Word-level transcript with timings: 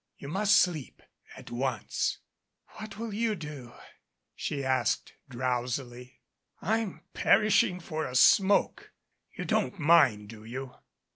You 0.17 0.29
must 0.29 0.55
sleep 0.55 1.03
at 1.37 1.51
once." 1.51 2.17
"What 2.69 2.97
will 2.97 3.13
you 3.13 3.35
do?" 3.35 3.73
she 4.33 4.65
asked 4.65 5.13
drowsily. 5.29 6.21
"I'm 6.59 7.01
perishing 7.13 7.79
for 7.79 8.07
a 8.07 8.15
smoke. 8.15 8.93
You 9.37 9.45
don't 9.45 9.77
mind, 9.77 10.29
do 10.29 10.43
you?" 10.43 10.73